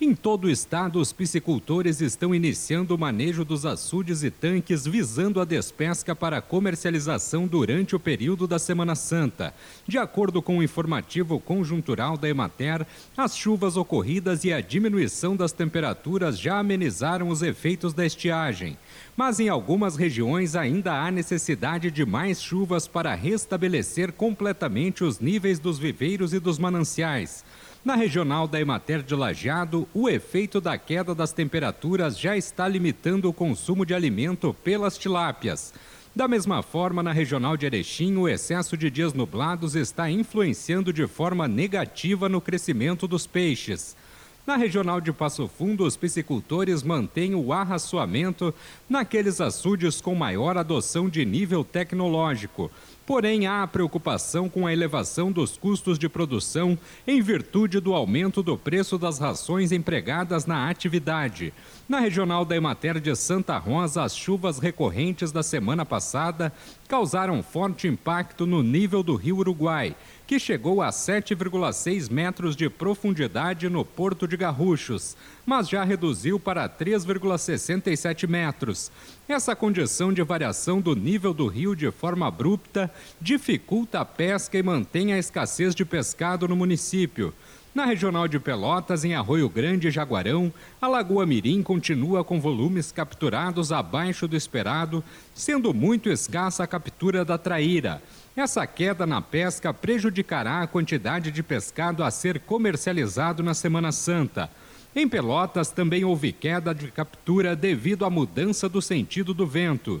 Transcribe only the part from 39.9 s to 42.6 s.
influenciando de forma negativa no